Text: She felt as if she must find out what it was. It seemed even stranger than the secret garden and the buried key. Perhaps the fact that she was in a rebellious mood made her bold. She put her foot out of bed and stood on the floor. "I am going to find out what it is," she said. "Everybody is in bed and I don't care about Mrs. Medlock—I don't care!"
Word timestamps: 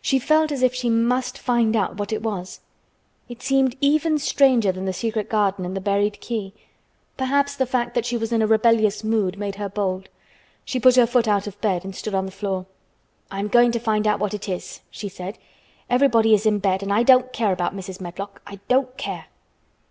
She 0.00 0.18
felt 0.18 0.50
as 0.52 0.62
if 0.62 0.74
she 0.74 0.88
must 0.88 1.36
find 1.36 1.76
out 1.76 1.98
what 1.98 2.14
it 2.14 2.22
was. 2.22 2.60
It 3.28 3.42
seemed 3.42 3.76
even 3.82 4.18
stranger 4.18 4.72
than 4.72 4.86
the 4.86 4.92
secret 4.94 5.28
garden 5.28 5.66
and 5.66 5.76
the 5.76 5.82
buried 5.82 6.22
key. 6.22 6.54
Perhaps 7.18 7.56
the 7.56 7.66
fact 7.66 7.94
that 7.94 8.06
she 8.06 8.16
was 8.16 8.32
in 8.32 8.40
a 8.40 8.46
rebellious 8.46 9.04
mood 9.04 9.38
made 9.38 9.56
her 9.56 9.68
bold. 9.68 10.08
She 10.64 10.80
put 10.80 10.96
her 10.96 11.06
foot 11.06 11.28
out 11.28 11.46
of 11.46 11.60
bed 11.60 11.84
and 11.84 11.94
stood 11.94 12.14
on 12.14 12.24
the 12.24 12.32
floor. 12.32 12.64
"I 13.30 13.38
am 13.38 13.48
going 13.48 13.70
to 13.72 13.78
find 13.78 14.06
out 14.06 14.18
what 14.18 14.32
it 14.32 14.48
is," 14.48 14.80
she 14.90 15.10
said. 15.10 15.36
"Everybody 15.90 16.32
is 16.32 16.46
in 16.46 16.58
bed 16.58 16.82
and 16.82 16.90
I 16.90 17.02
don't 17.02 17.30
care 17.30 17.52
about 17.52 17.76
Mrs. 17.76 18.00
Medlock—I 18.00 18.60
don't 18.66 18.96
care!" 18.96 19.26